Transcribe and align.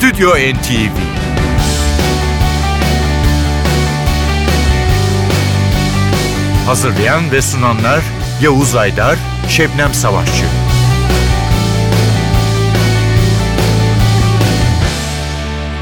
Stüdyo 0.00 0.30
NTV 0.30 0.96
Hazırlayan 6.66 7.32
ve 7.32 7.42
sunanlar 7.42 8.02
Yavuz 8.42 8.76
Aydar, 8.76 9.18
Şebnem 9.48 9.94
Savaşçı. 9.94 10.44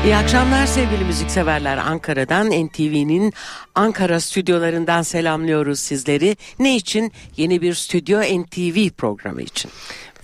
İyi 0.05 0.17
akşamlar 0.17 0.67
sevgili 0.67 1.05
müzikseverler. 1.05 1.77
Ankara'dan 1.77 2.47
NTV'nin 2.47 3.33
Ankara 3.75 4.21
stüdyolarından 4.21 5.03
selamlıyoruz 5.03 5.81
sizleri. 5.81 6.37
Ne 6.59 6.77
için? 6.77 7.13
Yeni 7.37 7.63
bir 7.63 7.75
Stüdyo 7.75 8.21
NTV 8.21 8.91
programı 8.91 9.43
için. 9.43 9.71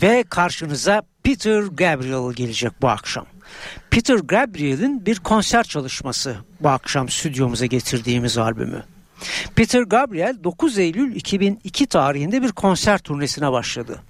Ve 0.02 0.24
karşınıza 0.30 1.02
Peter 1.22 1.62
Gabriel 1.62 2.32
gelecek 2.32 2.72
bu 2.82 2.88
akşam. 2.88 3.26
Peter 3.94 4.16
Gabriel'in 4.16 5.06
bir 5.06 5.18
konser 5.18 5.64
çalışması 5.64 6.36
bu 6.60 6.68
akşam 6.68 7.08
stüdyomuza 7.08 7.66
getirdiğimiz 7.66 8.38
albümü. 8.38 8.84
Peter 9.56 9.82
Gabriel 9.82 10.36
9 10.44 10.78
Eylül 10.78 11.16
2002 11.16 11.86
tarihinde 11.86 12.42
bir 12.42 12.52
konser 12.52 12.98
turnesine 12.98 13.52
başladı. 13.52 14.02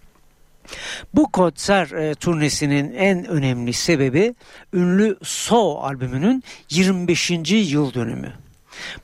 Bu 1.14 1.32
konser 1.32 1.90
e, 1.90 2.14
turnesinin 2.14 2.92
en 2.92 3.24
önemli 3.24 3.72
sebebi 3.72 4.34
ünlü 4.72 5.16
So 5.22 5.78
albümünün 5.78 6.44
25. 6.70 7.30
yıl 7.50 7.94
dönümü. 7.94 8.32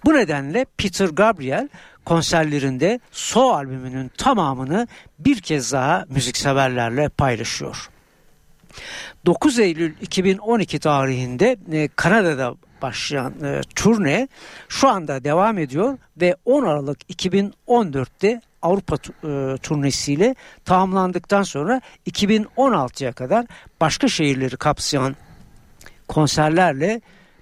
Bu 0.04 0.14
nedenle 0.14 0.66
Peter 0.76 1.08
Gabriel 1.08 1.68
konserlerinde 2.04 3.00
So 3.12 3.50
albümünün 3.50 4.10
tamamını 4.18 4.88
bir 5.18 5.40
kez 5.40 5.72
daha 5.72 6.04
müzikseverlerle 6.08 7.08
paylaşıyor. 7.08 7.90
9 9.26 9.58
Eylül 9.58 9.94
2012 10.00 10.78
tarihinde 10.78 11.56
e, 11.72 11.88
Kanada'da 11.96 12.54
başlayan 12.82 13.34
e, 13.44 13.60
turne 13.74 14.28
şu 14.68 14.88
anda 14.88 15.24
devam 15.24 15.58
ediyor 15.58 15.98
ve 16.20 16.36
10 16.44 16.62
Aralık 16.62 17.02
2014'te 17.10 18.40
Avrupa 18.62 18.96
e, 18.96 19.56
turnesiyle 19.58 20.34
tamamlandıktan 20.64 21.42
sonra 21.42 21.80
2016'ya 22.10 23.12
kadar 23.12 23.46
başka 23.80 24.08
şehirleri 24.08 24.56
kapsayan 24.56 25.16
konserlerle 26.08 27.00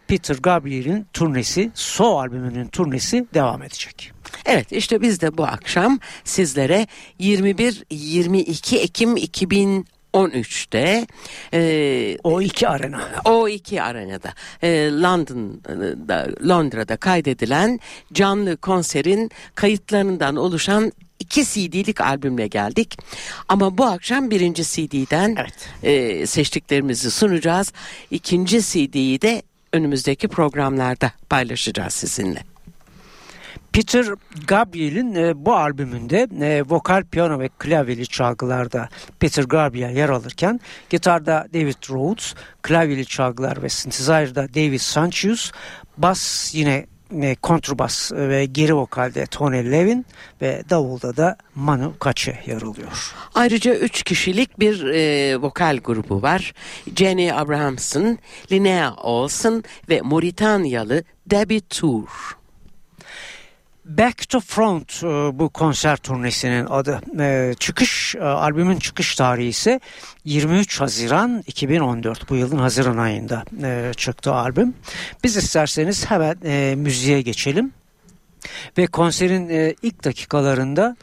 Peter 0.09 0.37
Gabriel'in 0.37 1.07
turnesi, 1.13 1.71
So 1.75 2.19
albümünün 2.19 2.67
turnesi 2.67 3.27
devam 3.35 3.63
edecek. 3.63 4.13
Evet 4.45 4.73
işte 4.73 5.01
biz 5.01 5.21
de 5.21 5.39
bu 5.39 5.45
akşam 5.45 5.99
sizlere 6.25 6.87
21-22 7.21 8.77
Ekim 8.79 9.17
2000 9.17 9.87
13'te 10.15 11.07
e, 11.55 12.19
o 12.25 12.41
iki 12.41 12.69
arena 12.69 13.01
o 13.25 13.49
iki 13.49 13.83
arenada 13.83 14.35
e, 14.63 14.91
London'da 14.93 16.29
Londra'da 16.49 16.97
kaydedilen 16.97 17.81
canlı 18.13 18.57
konserin 18.57 19.31
kayıtlarından 19.55 20.37
oluşan 20.37 20.93
iki 21.21 21.45
CD'lik 21.45 22.01
albümle 22.01 22.47
geldik. 22.47 22.99
Ama 23.49 23.79
bu 23.79 23.85
akşam 23.85 24.31
birinci 24.31 24.65
CD'den 24.65 25.37
evet. 25.39 25.69
e, 25.83 26.27
seçtiklerimizi 26.27 27.11
sunacağız. 27.11 27.73
İkinci 28.11 28.63
CD'yi 28.63 29.23
de 29.23 29.43
önümüzdeki 29.73 30.29
programlarda 30.29 31.13
paylaşacağız 31.29 31.93
sizinle. 31.93 32.45
Peter 33.79 34.07
Gabriel'in 34.47 35.15
e, 35.15 35.45
bu 35.45 35.55
albümünde 35.55 36.29
e, 36.41 36.63
vokal, 36.63 37.05
piyano 37.05 37.41
ve 37.41 37.49
klavyeli 37.59 38.07
çalgılarda 38.07 38.89
Peter 39.21 39.45
Gabriel 39.45 39.97
yer 39.97 40.09
alırken 40.09 40.61
gitarda 40.91 41.47
David 41.55 41.91
Rhodes, 41.91 42.35
klavyeli 42.63 43.07
çalgılar 43.07 43.63
ve 43.63 43.69
synthesizer'da 43.69 44.55
David 44.55 44.79
Sanchez, 44.79 45.53
bas 45.97 46.55
yine 46.55 46.87
e, 47.23 47.35
kontrbas 47.35 48.13
ve 48.13 48.45
geri 48.45 48.75
vokalde 48.77 49.27
Tony 49.27 49.71
Levin 49.71 50.07
ve 50.43 50.63
davulda 50.71 51.17
da 51.17 51.37
Manu 51.55 51.95
Katché 52.01 52.51
yer 52.51 52.63
alıyor. 52.63 53.15
Ayrıca 53.35 53.75
üç 53.75 54.03
kişilik 54.03 54.61
bir 54.61 54.85
e, 54.85 55.37
vokal 55.37 55.77
grubu 55.77 56.23
var. 56.23 56.53
Jenny 56.97 57.33
Abrahamson, 57.33 58.19
Linnea 58.53 58.95
Olsen 58.95 59.65
ve 59.89 60.01
Moritanyalı 60.01 61.05
Debbie 61.31 61.61
Tour. 61.61 62.38
Back 63.89 64.29
to 64.29 64.41
Front 64.41 65.03
e, 65.03 65.07
bu 65.39 65.49
konser 65.49 65.97
turnesinin 65.97 66.67
adı. 66.67 67.01
E, 67.21 67.55
çıkış 67.59 68.15
e, 68.15 68.21
albümün 68.21 68.79
çıkış 68.79 69.15
tarihi 69.15 69.49
ise 69.49 69.81
23 70.25 70.81
Haziran 70.81 71.45
2014 71.47 72.31
bu 72.31 72.37
yılın 72.37 72.59
Haziran 72.59 72.97
ayında 72.97 73.45
çıktı 73.93 74.33
albüm. 74.33 74.75
Biz 75.25 75.37
isterseniz 75.37 76.11
hemen 76.11 76.37
müziğe 76.79 77.23
geçelim. 77.23 77.73
Ve 78.79 78.87
konserin 78.87 79.77
ilk 79.83 80.05
dakikalarında 80.05 80.97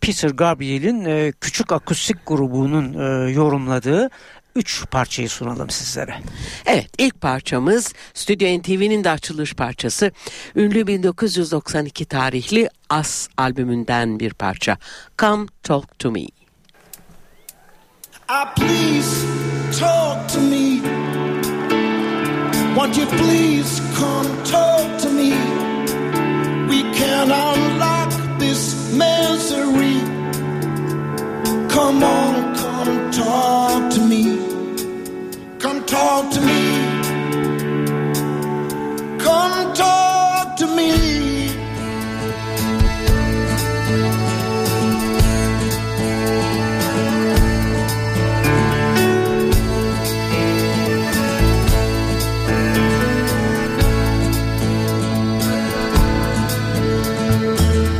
Peter 0.00 0.30
Gabriel'in 0.30 1.32
küçük 1.40 1.72
akustik 1.72 2.16
grubunun 2.26 2.92
yorumladığı 3.28 4.10
üç 4.54 4.84
parçayı 4.90 5.28
sunalım 5.28 5.70
sizlere. 5.70 6.14
Evet 6.66 6.90
ilk 6.98 7.20
parçamız 7.20 7.92
Stüdyo 8.14 8.58
NTV'nin 8.58 9.04
de 9.04 9.10
açılış 9.10 9.54
parçası. 9.54 10.12
Ünlü 10.56 10.86
1992 10.86 12.04
tarihli 12.04 12.68
As 12.90 13.28
albümünden 13.36 14.20
bir 14.20 14.34
parça. 14.34 14.76
Come 15.18 15.46
Talk 15.62 15.98
To 15.98 16.10
Me. 16.10 16.26
Ah, 18.28 18.54
please 18.54 19.26
talk 19.80 20.28
to 20.28 20.40
me. 20.40 20.80
Won't 22.74 22.96
you 22.96 23.06
please 23.06 23.82
come 23.98 24.28
talk 24.44 25.02
to 25.02 25.10
me? 25.10 25.32
We 26.68 26.82
can 26.98 27.30
unlock 27.30 28.12
this 28.38 28.92
misery. 28.92 30.09
Come 31.70 32.02
on, 32.02 32.56
come 32.56 33.10
talk 33.12 33.92
to 33.92 34.00
me. 34.00 34.24
Come 35.60 35.84
talk 35.86 36.32
to 36.32 36.40
me. 36.40 36.62
Come 39.18 39.72
talk 39.74 40.56
to 40.56 40.66
me. 40.66 40.90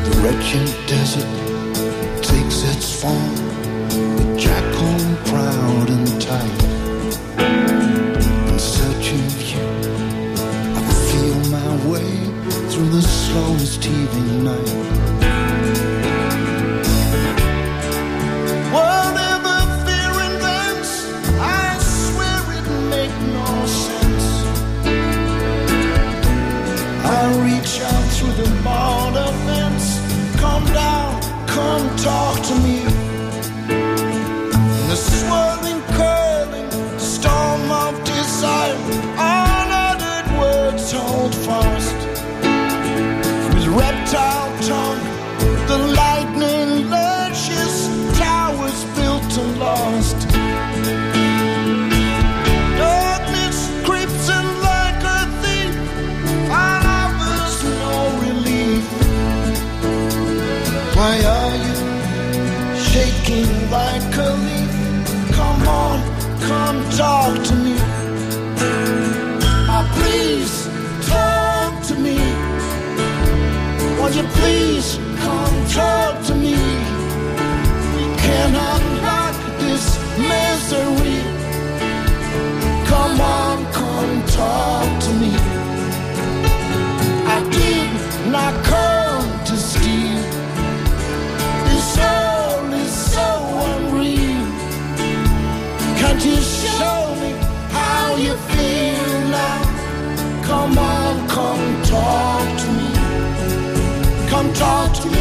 The 0.04 0.20
wretched 0.22 0.88
desert 0.88 1.49
come 67.00 67.49
Come 100.70 100.78
on, 100.78 101.28
come 101.28 101.82
talk 101.82 102.60
to 102.60 102.70
me. 102.70 104.28
Come 104.28 104.52
talk 104.52 104.94
to 105.02 105.10
me. 105.10 105.19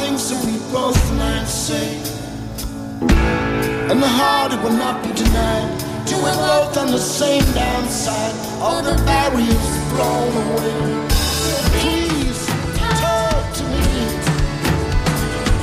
things 0.00 0.28
that 0.28 0.44
we 0.44 0.58
both 0.72 1.00
might 1.14 1.46
say. 1.46 1.88
And 3.90 4.02
the 4.02 4.12
heart 4.18 4.52
it 4.52 4.60
will 4.62 4.78
not 4.84 5.02
be 5.02 5.12
denied. 5.12 5.68
Do 6.06 6.16
we 6.16 6.30
both 6.46 6.76
on 6.76 6.88
the 6.88 6.98
same 6.98 7.44
downside? 7.52 8.34
All 8.60 8.82
the 8.82 8.96
barriers 9.04 9.68
blown 9.90 10.32
away. 10.44 11.08
Please 11.78 12.40
talk 13.00 13.44
to 13.58 13.64
me. 13.72 13.96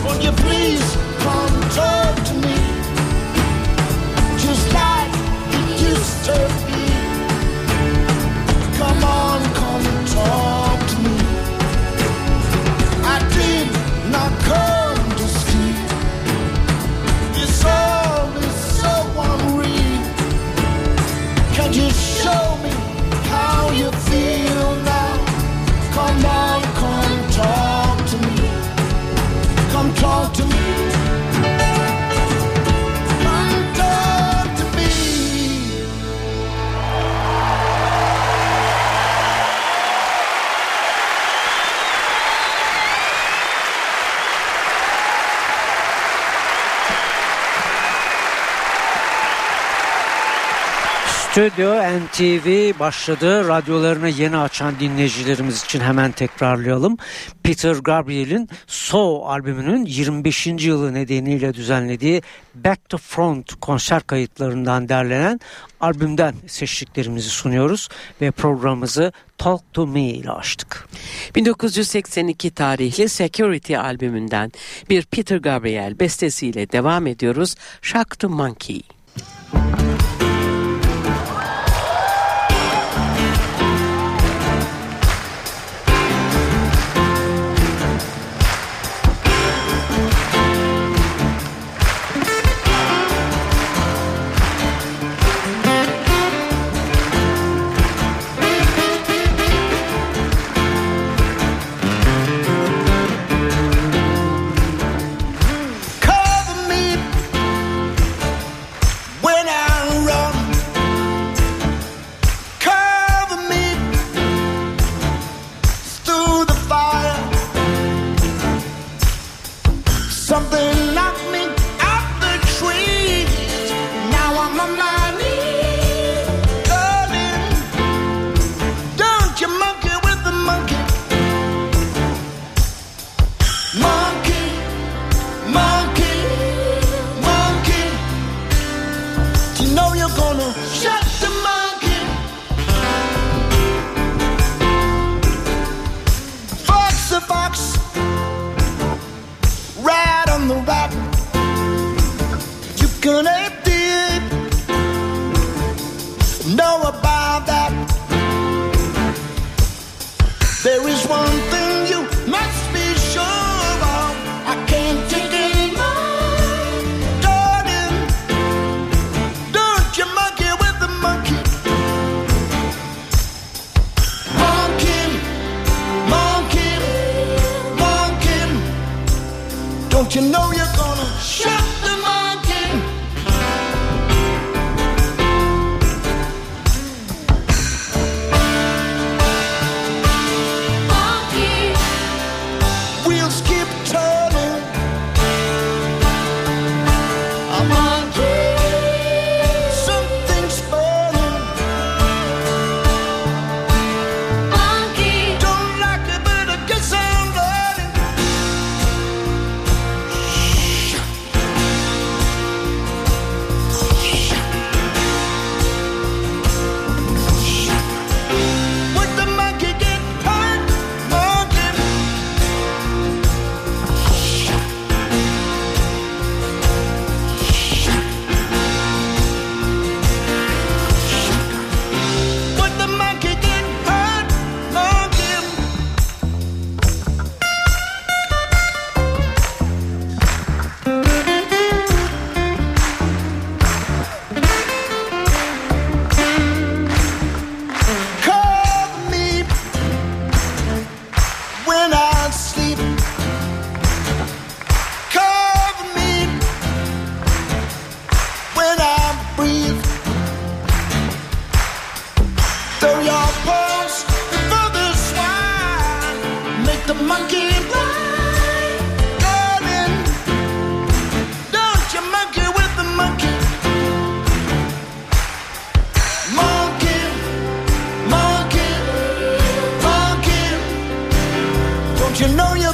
Will 0.04 0.20
you 0.26 0.34
please 0.46 0.88
come 1.26 1.56
talk 1.82 2.16
to 2.30 2.34
me? 2.46 2.58
Just 4.46 4.66
like 4.74 5.14
you 5.54 5.62
used 5.90 6.26
to. 6.26 6.63
Stüdyo 51.34 51.74
NTV 51.76 52.80
başladı. 52.80 53.48
Radyolarını 53.48 54.10
yeni 54.10 54.38
açan 54.38 54.80
dinleyicilerimiz 54.80 55.64
için 55.64 55.80
hemen 55.80 56.12
tekrarlayalım. 56.12 56.98
Peter 57.44 57.76
Gabriel'in 57.76 58.50
So 58.68 59.26
albümünün 59.26 59.86
25. 59.86 60.48
yılı 60.48 60.94
nedeniyle 60.94 61.54
düzenlediği 61.54 62.22
Back 62.56 62.90
to 62.90 62.98
Front 62.98 63.56
konser 63.62 64.04
kayıtlarından 64.04 64.90
derlenen 64.90 65.40
albümden 65.82 66.36
seçtiklerimizi 66.48 67.30
sunuyoruz 67.30 67.90
ve 68.22 68.32
programımızı 68.32 69.12
Talk 69.38 69.74
to 69.74 69.88
Me 69.88 70.04
ile 70.04 70.32
açtık. 70.32 70.88
1982 71.36 72.52
tarihli 72.52 73.10
Security 73.10 73.78
albümünden 73.78 74.52
bir 74.90 75.06
Peter 75.06 75.38
Gabriel 75.38 76.00
bestesiyle 76.00 76.72
devam 76.72 77.08
ediyoruz. 77.08 77.56
Shock 77.82 78.20
to 78.20 78.30
Monkey. 78.30 78.82
Müzik 79.54 79.83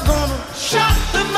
gonna 0.05 0.53
shock 0.53 0.97
the 1.11 1.28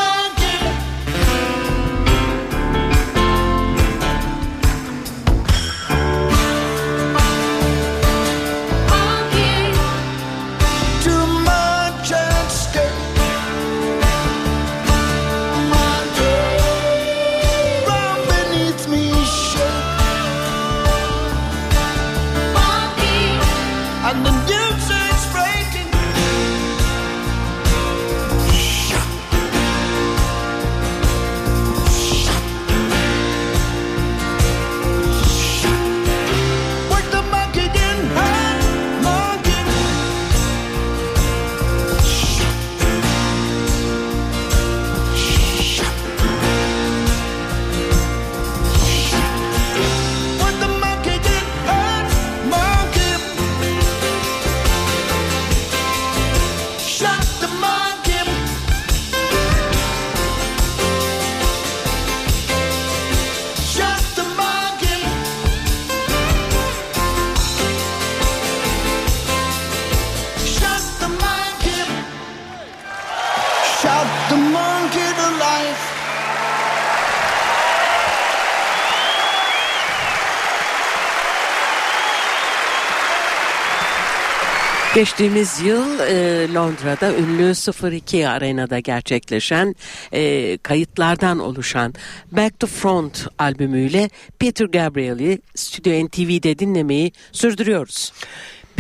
Geçtiğimiz 84.96 85.62
yıl 85.62 86.00
e, 86.00 86.54
Londra'da 86.54 87.14
ünlü 87.14 87.54
02 87.98 88.28
Arena'da 88.28 88.80
gerçekleşen 88.80 89.76
e, 90.14 90.58
kayıtlardan 90.58 91.40
oluşan 91.40 91.94
Back 92.32 92.60
to 92.60 92.68
Front 92.68 93.28
albümüyle 93.40 94.10
Peter 94.40 94.66
Gabriel'i 94.66 95.42
Stüdyo 95.56 96.06
NTV'de 96.06 96.60
dinlemeyi 96.60 97.12
sürdürüyoruz. 97.32 98.14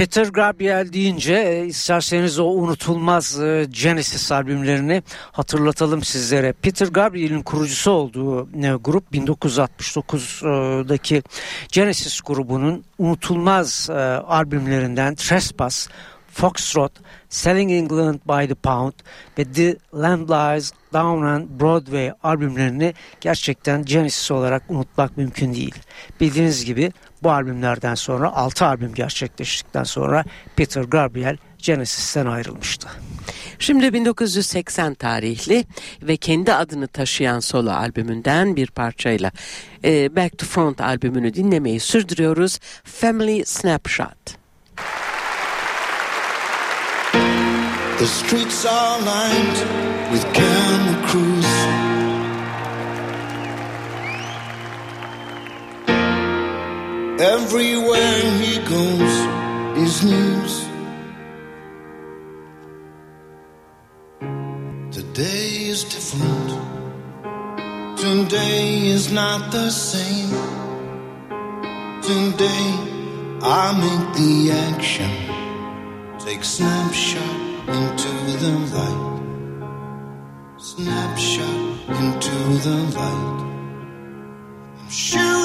Peter 0.02 0.26
Gabriel 0.26 0.94
deyince 0.94 1.34
e, 1.34 1.66
isterseniz 1.66 2.40
o 2.40 2.46
unutulmaz 2.46 3.42
e, 3.42 3.68
Genesis 3.70 4.32
albümlerini 4.32 5.04
hatırlatalım 5.32 6.04
sizlere. 6.04 6.54
Peter 6.54 6.88
Gabriel'in 6.88 7.42
kurucusu 7.42 7.92
olduğu 7.92 8.42
e, 8.42 8.76
grup 8.84 9.14
1969'daki 9.14 11.24
Genesis 11.72 12.22
grubunun 12.22 12.84
unutulmaz 12.98 13.90
albümlerinden 14.28 15.16
Trespass, 15.16 15.88
Foxtrot, 16.32 16.92
Selling 17.30 17.72
England 17.72 18.20
by 18.28 18.48
the 18.48 18.56
Pound 18.56 18.94
ve 19.38 19.52
The 19.52 19.78
Land 19.94 20.30
Lies 20.30 20.72
Down 20.94 21.24
on 21.24 21.60
Broadway 21.60 22.14
albümlerini 22.24 22.94
gerçekten 23.22 23.86
Genesis 23.86 24.32
olarak 24.32 24.64
unutmak 24.70 25.18
mümkün 25.18 25.54
değil. 25.54 25.76
Bildiğiniz 26.20 26.66
gibi 26.66 26.92
bu 27.24 27.32
albümlerden 27.32 27.96
sonra 27.96 28.36
6 28.36 28.66
albüm 28.66 28.94
gerçekleştikten 28.94 29.84
sonra 29.84 30.24
Peter 30.56 30.84
Gabriel 30.84 31.38
Genesis'ten 31.58 32.26
ayrılmıştı. 32.26 32.88
Şimdi 33.60 33.94
1980 33.94 34.94
tarihli 34.94 35.66
ve 36.02 36.18
kendi 36.18 36.54
adını 36.54 36.88
taşıyan 36.88 37.40
solo 37.40 37.72
albümünden 37.72 38.56
bir 38.56 38.68
parçayla 38.68 39.32
e, 39.84 40.16
Back 40.16 40.38
to 40.38 40.46
Front 40.46 40.82
albümünü 40.82 41.34
dinlemeyi 41.34 41.80
sürdürüyoruz. 41.80 42.60
Family 42.84 43.46
Snapshot. 43.46 44.42
The 48.00 48.08
streets 48.08 48.66
are 48.66 49.02
lined 49.02 49.58
with 50.12 50.34
camera 50.34 51.08
crews. 51.12 51.41
Everywhere 57.22 58.22
he 58.42 58.58
goes 58.68 59.14
is 59.78 60.04
news. 60.04 60.68
Today 64.92 65.70
is 65.70 65.84
different. 65.84 66.50
Today 68.00 68.88
is 68.88 69.12
not 69.12 69.52
the 69.52 69.70
same. 69.70 70.32
Today 72.02 72.68
I 73.44 73.66
make 73.86 74.08
the 74.18 74.52
action. 74.74 75.12
Take 76.26 76.44
snapshot 76.44 77.70
into 77.70 78.12
the 78.42 78.54
light. 78.74 79.22
Snapshot 80.58 81.68
into 82.02 82.38
the 82.66 82.78
light. 82.98 83.42
I'm 84.80 84.90
shooting 84.90 85.41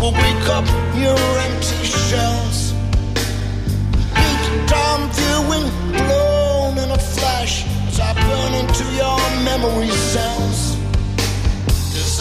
will 0.00 0.12
wake 0.12 0.48
up 0.48 0.66
your 0.94 1.18
empty 1.46 1.84
shells. 1.84 2.74
Big 4.14 4.40
time 4.68 5.02
viewing 5.18 5.66
blown 5.92 6.78
in 6.78 6.90
a 6.90 6.98
flash 6.98 7.64
as 7.88 7.98
I 8.00 8.12
burn 8.14 8.52
into 8.62 8.84
your 9.00 9.18
memory 9.48 9.90
cells. 10.12 10.76
'Cause 11.92 12.20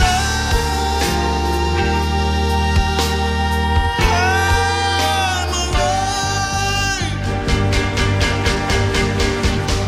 alive. 5.62 7.12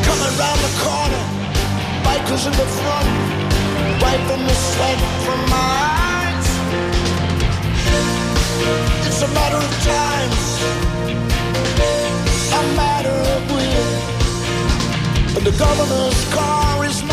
Coming 0.07 0.35
the 0.65 0.71
corner, 0.83 1.25
bikers 2.05 2.43
in 2.49 2.53
the 2.61 2.67
front, 2.79 3.09
wiping 4.01 4.43
the 4.49 4.55
sweat 4.69 4.99
from 5.25 5.39
my 5.49 5.55
eyes. 5.57 5.96
It's 9.07 9.21
a 9.21 9.27
matter 9.39 9.57
of 9.57 9.73
time, 9.83 10.31
a 12.59 12.63
matter 12.75 13.17
of 13.35 13.41
will. 13.51 13.91
And 15.37 15.43
the 15.45 15.55
governor's 15.57 16.21
car 16.33 16.85
is 16.85 17.03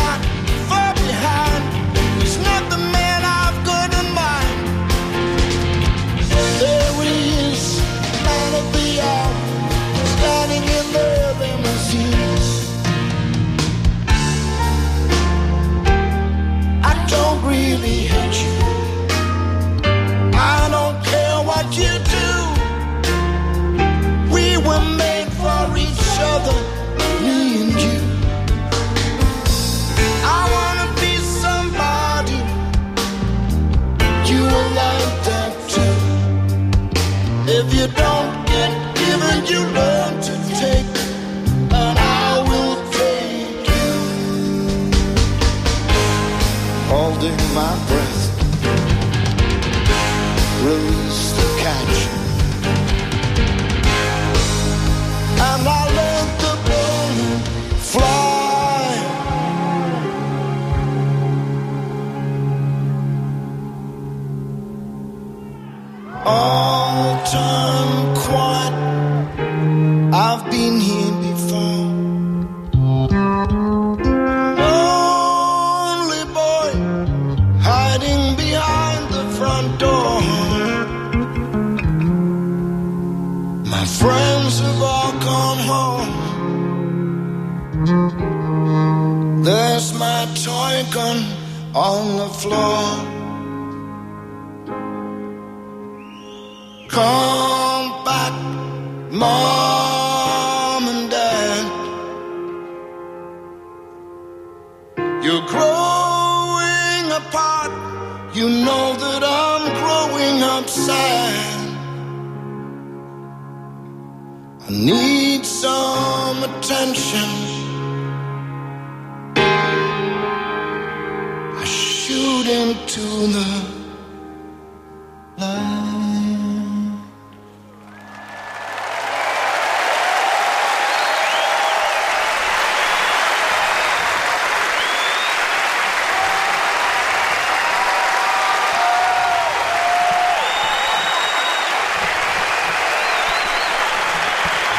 out 122.47 122.51
into 122.51 123.01
the. 123.27 123.85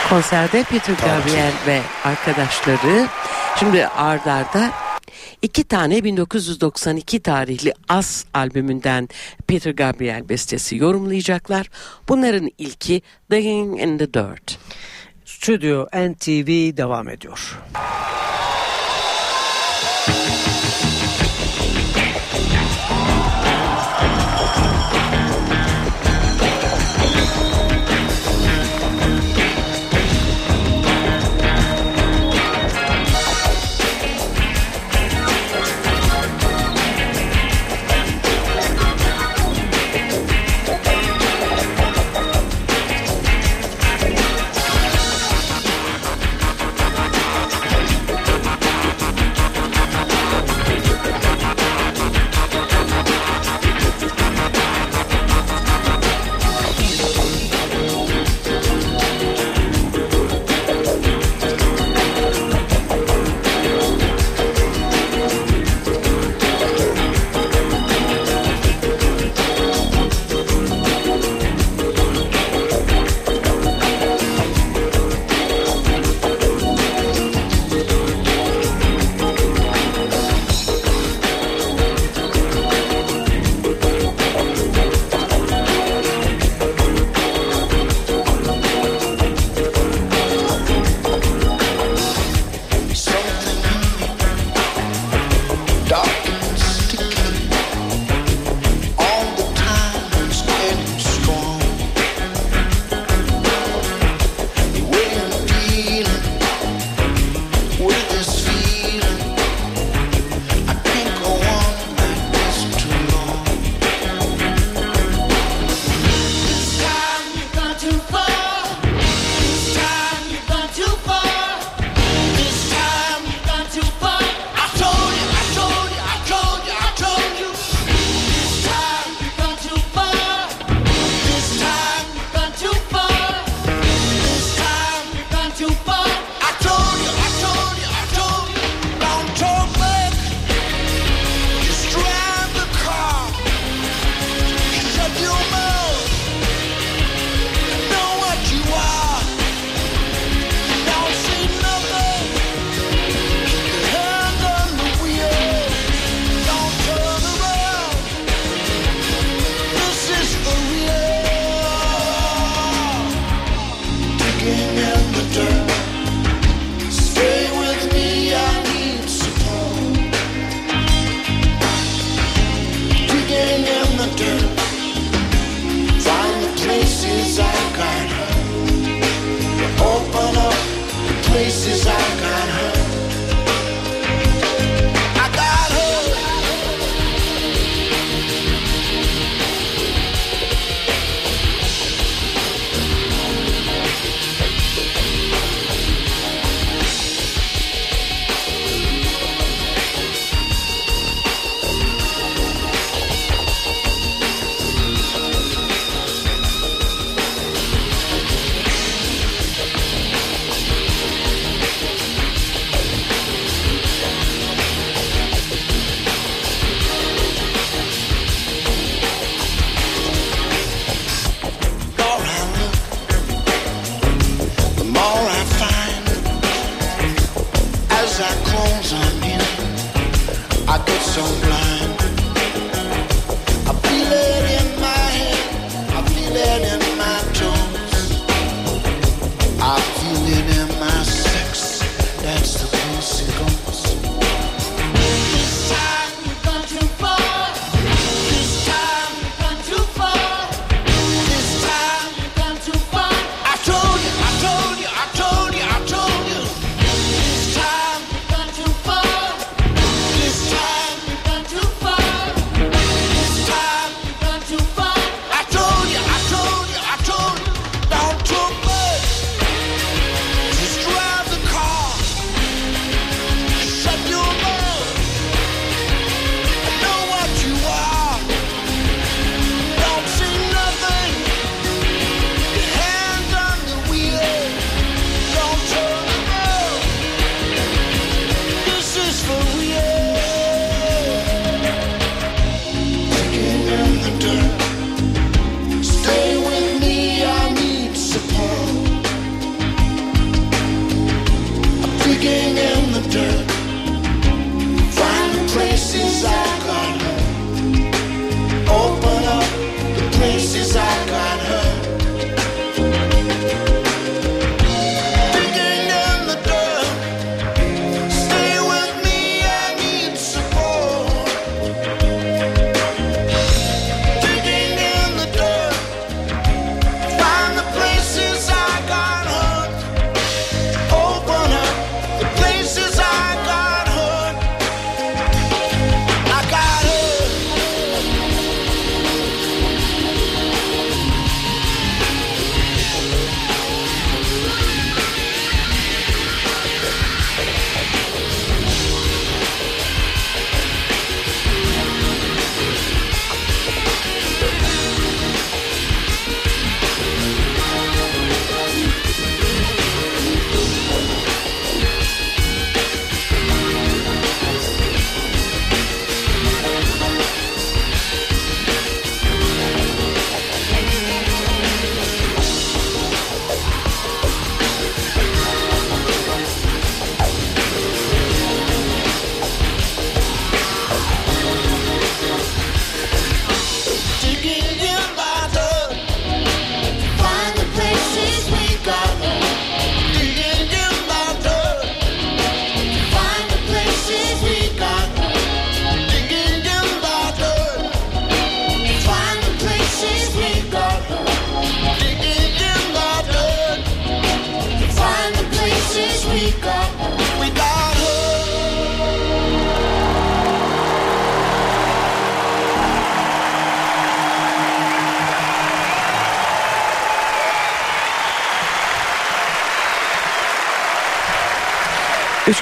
Konserde 0.08 0.64
Peter 0.64 0.94
Gabriel 0.94 1.52
ve 1.66 1.80
arkadaşları 2.04 3.06
şimdi 3.58 3.86
ardarda 3.86 4.60
arda 4.60 4.85
iki 5.42 5.64
tane 5.64 6.04
1992 6.04 7.20
tarihli 7.20 7.72
As 7.88 8.24
albümünden 8.34 9.08
Peter 9.46 9.72
Gabriel 9.72 10.28
bestesi 10.28 10.76
yorumlayacaklar. 10.76 11.70
Bunların 12.08 12.50
ilki 12.58 13.02
Digging 13.30 13.80
in 13.80 13.98
the 13.98 14.14
Dirt. 14.14 14.58
Stüdyo 15.24 15.86
NTV 15.86 16.76
devam 16.76 17.08
ediyor. 17.08 17.58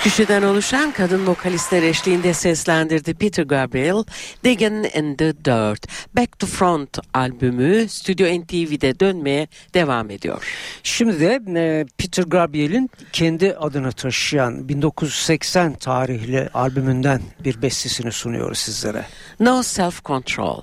kişiden 0.04 0.42
oluşan 0.42 0.92
kadın 0.92 1.26
vokalistler 1.26 1.82
eşliğinde 1.82 2.34
seslendirdi 2.34 3.14
Peter 3.14 3.44
Gabriel, 3.44 4.04
Diggin 4.44 4.84
in 4.84 5.16
the 5.16 5.44
Dirt. 5.44 5.86
Back 6.16 6.38
to 6.38 6.46
Front 6.46 6.98
albümü 7.14 7.88
Stüdyo 7.88 8.40
NTV'de 8.40 9.00
dönmeye 9.00 9.48
devam 9.74 10.10
ediyor. 10.10 10.42
Şimdi 10.82 11.20
de 11.20 11.40
e, 11.56 11.84
Peter 11.98 12.24
Gabriel'in 12.24 12.90
kendi 13.12 13.54
adını 13.54 13.92
taşıyan 13.92 14.68
1980 14.68 15.74
tarihli 15.74 16.48
albümünden 16.54 17.20
bir 17.44 17.62
bestesini 17.62 18.12
sunuyoruz 18.12 18.58
sizlere. 18.58 19.04
No 19.40 19.62
Self 19.62 20.04
Control. 20.04 20.60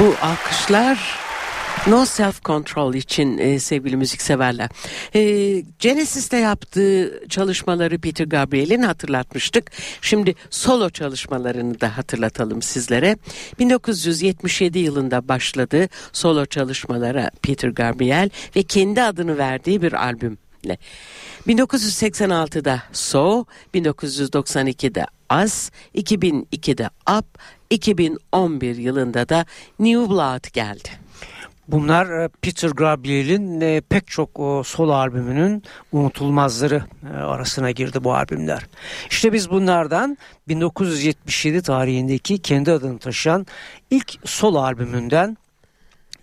Bu 0.00 0.14
alkışlar 0.22 1.18
No 1.86 2.06
Self 2.06 2.44
Control 2.44 2.94
için 2.94 3.38
e, 3.38 3.58
sevgili 3.60 3.96
müzikseverler. 3.96 4.70
E, 5.14 5.20
Genesis'te 5.78 6.36
yaptığı 6.36 7.22
çalışmaları 7.28 7.98
Peter 7.98 8.24
Gabriel'in 8.24 8.82
hatırlatmıştık. 8.82 9.72
Şimdi 10.00 10.34
solo 10.50 10.90
çalışmalarını 10.90 11.80
da 11.80 11.96
hatırlatalım 11.96 12.62
sizlere. 12.62 13.16
1977 13.58 14.78
yılında 14.78 15.28
başladı 15.28 15.88
solo 16.12 16.46
çalışmalara 16.46 17.30
Peter 17.42 17.68
Gabriel 17.68 18.30
ve 18.56 18.62
kendi 18.62 19.02
adını 19.02 19.38
verdiği 19.38 19.82
bir 19.82 19.92
albüm. 19.92 20.38
1986'da 21.46 22.82
So, 22.92 23.44
1992'de 23.74 25.06
As, 25.28 25.70
2002'de 25.94 26.90
Up 27.18 27.26
2011 27.70 28.76
yılında 28.76 29.28
da 29.28 29.46
New 29.78 30.10
Blood 30.10 30.52
geldi. 30.52 30.88
Bunlar 31.68 32.24
e, 32.24 32.28
Peter 32.28 32.68
Gabriel'in 32.68 33.60
e, 33.60 33.80
pek 33.80 34.06
çok 34.06 34.30
sol 34.66 34.88
albümünün 34.88 35.62
unutulmazları 35.92 36.84
e, 37.12 37.16
arasına 37.16 37.70
girdi 37.70 38.04
bu 38.04 38.14
albümler. 38.14 38.66
İşte 39.10 39.32
biz 39.32 39.50
bunlardan 39.50 40.18
1977 40.48 41.62
tarihindeki 41.62 42.38
kendi 42.38 42.72
adını 42.72 42.98
taşıyan 42.98 43.46
ilk 43.90 44.14
sol 44.24 44.54
albümünden 44.54 45.36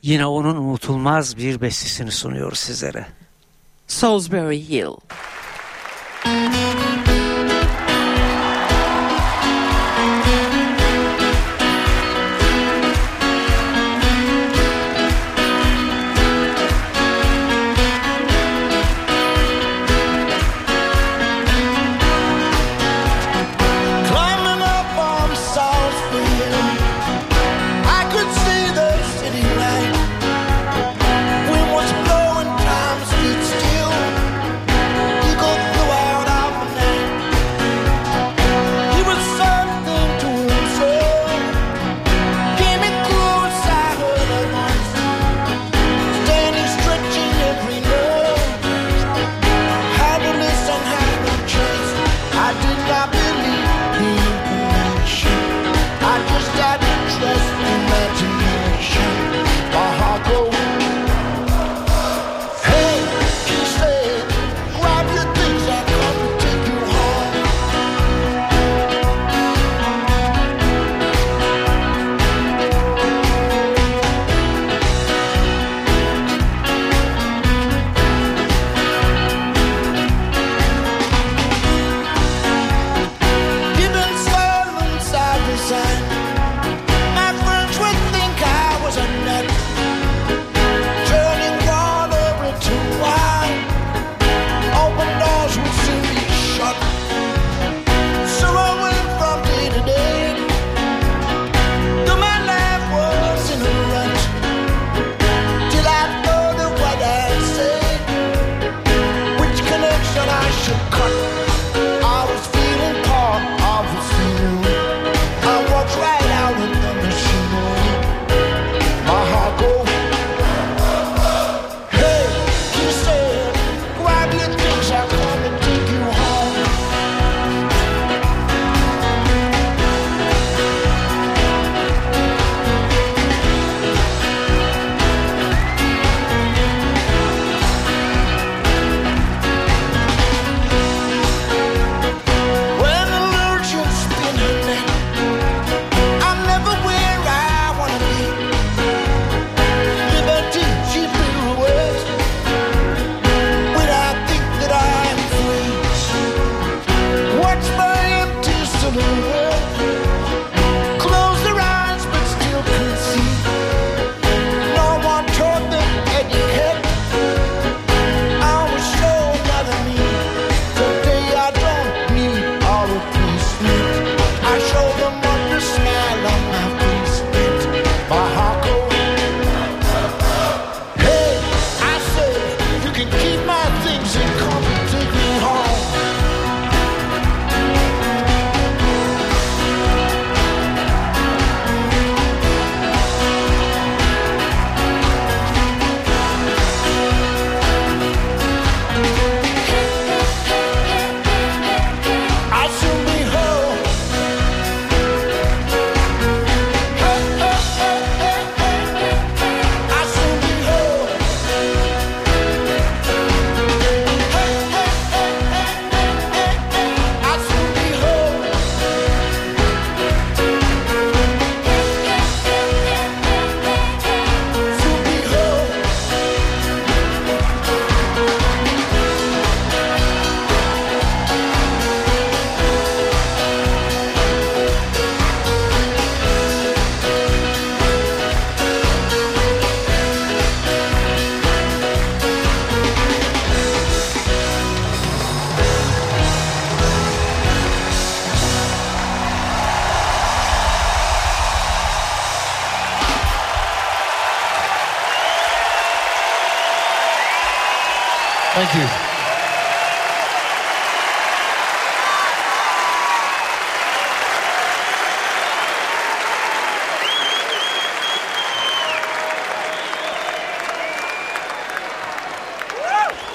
yine 0.01 0.25
onun 0.25 0.55
unutulmaz 0.55 1.37
bir 1.37 1.61
bestesini 1.61 2.11
sunuyoruz 2.11 2.59
sizlere. 2.59 3.05
Salisbury 3.87 4.69
Hill. 4.69 4.95
Müzik 6.25 7.10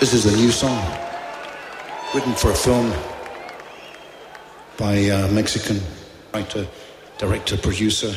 This 0.07 0.25
is 0.25 0.33
a 0.33 0.37
new 0.37 0.53
song 0.53 0.87
written 2.15 2.33
for 2.35 2.53
a 2.53 2.55
film 2.55 2.95
by 4.79 4.93
a 4.93 5.29
Mexican 5.33 5.81
writer, 6.33 6.69
director, 7.19 7.57
producer 7.57 8.15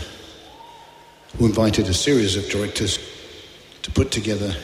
who 1.36 1.48
invited 1.48 1.88
a 1.88 1.94
series 1.96 2.36
of 2.36 2.48
directors 2.48 3.00
to 3.82 3.90
put 3.90 4.12
together 4.12 4.56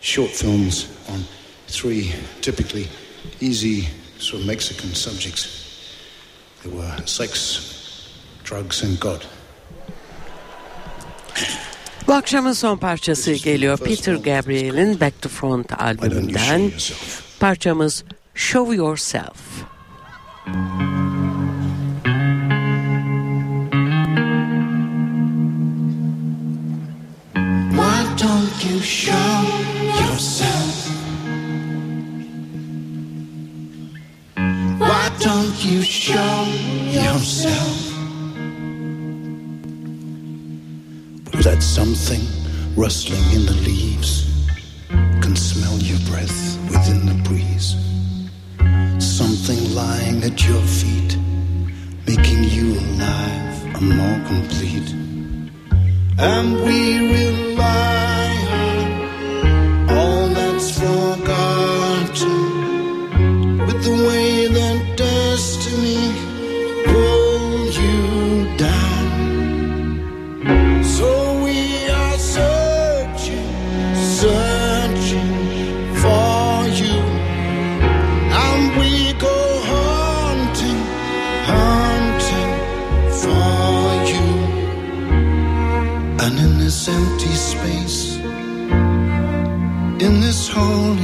short 0.00 0.32
films 0.32 0.88
on 1.08 1.22
three 1.68 2.12
typically 2.40 2.88
easy 3.38 3.86
sort 4.18 4.40
of 4.40 4.48
Mexican 4.48 4.96
subjects. 4.96 5.94
There 6.64 6.74
were 6.74 6.96
sex, 7.06 8.12
drugs, 8.42 8.82
and 8.82 8.98
God. 8.98 9.24
Bu 12.08 12.14
akşamın 12.14 12.52
son 12.52 12.76
parçası 12.76 13.32
geliyor 13.32 13.78
Peter 13.78 14.14
Gabriel'in 14.14 15.00
Back 15.00 15.22
to 15.22 15.28
Front 15.28 15.82
albümünden. 15.82 16.70
Parçamız 17.40 18.04
Show 18.34 18.76
Yourself. 18.76 19.36
Why 27.70 28.04
don't 28.18 28.64
you 28.70 28.80
show 28.82 29.48
yourself? 30.00 30.88
Why 34.78 35.24
don't 35.24 35.64
you 35.64 35.82
show 35.82 36.46
yourself? 36.94 37.87
That 41.48 41.62
something 41.62 42.20
rustling 42.76 43.24
in 43.32 43.46
the 43.46 43.58
leaves? 43.64 44.12
Can 45.22 45.34
smell 45.34 45.78
your 45.78 45.98
breath 46.10 46.40
within 46.70 47.06
the 47.06 47.18
breeze. 47.26 47.70
Something 48.98 49.74
lying 49.74 50.22
at 50.24 50.46
your 50.46 50.60
feet, 50.60 51.16
making 52.06 52.44
you 52.44 52.78
alive 52.78 53.76
and 53.76 53.96
more 53.96 54.20
complete 54.26 54.88
and 56.18 56.64
we 56.64 56.80
rely 57.14 58.07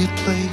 quiet 0.07 0.17
place. 0.17 0.44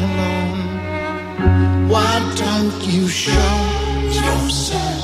Alone, 0.00 0.68
why 1.88 2.34
don't 2.36 2.82
you 2.86 3.08
show 3.08 3.56
yourself? 4.04 4.97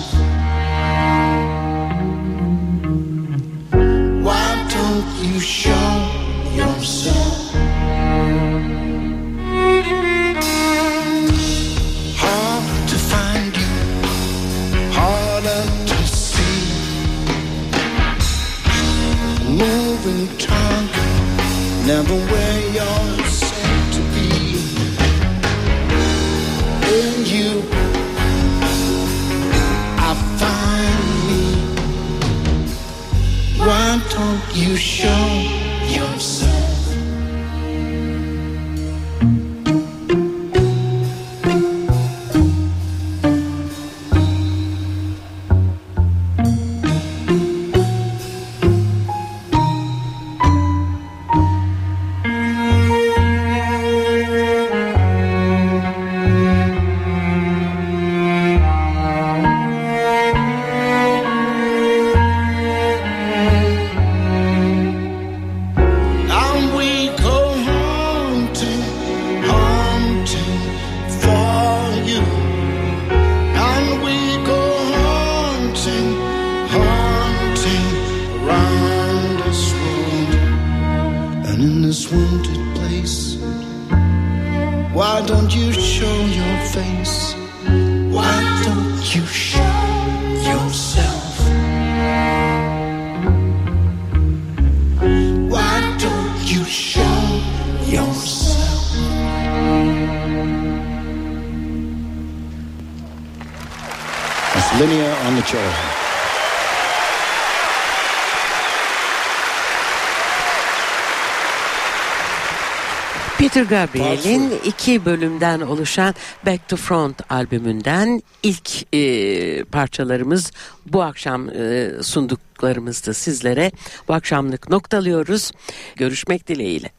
Peter 113.55 113.87
Gabriel'in 113.87 114.53
iki 114.65 115.05
bölümden 115.05 115.61
oluşan 115.61 116.15
Back 116.47 116.69
to 116.69 116.77
Front 116.77 117.33
albümünden 117.33 118.23
ilk 118.43 118.95
e, 118.95 119.65
parçalarımız 119.65 120.53
bu 120.87 121.03
akşam 121.03 121.49
e, 121.49 121.91
sunduklarımızdı 122.03 123.15
sizlere. 123.15 123.73
Bu 124.09 124.15
akşamlık 124.15 124.71
noktalıyoruz. 124.71 125.53
Görüşmek 125.97 126.49
dileğiyle. 126.49 126.91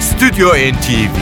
Stüdyo 0.00 0.48
NTV 0.48 1.16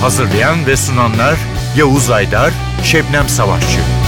Hazırlayan 0.00 0.66
ve 0.66 0.76
sunanlar 0.76 1.38
Yavuz 1.76 2.10
Aydar, 2.10 2.52
Şebnem 2.84 3.28
Savaşçı. 3.28 4.01